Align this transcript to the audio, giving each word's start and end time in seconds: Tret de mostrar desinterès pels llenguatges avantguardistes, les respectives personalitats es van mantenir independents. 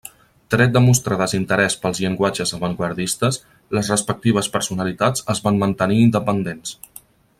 Tret 0.53 0.71
de 0.75 0.79
mostrar 0.85 1.17
desinterès 1.19 1.75
pels 1.83 1.99
llenguatges 2.05 2.55
avantguardistes, 2.57 3.39
les 3.79 3.93
respectives 3.95 4.49
personalitats 4.57 5.27
es 5.35 5.43
van 5.49 5.61
mantenir 5.65 6.01
independents. 6.07 6.75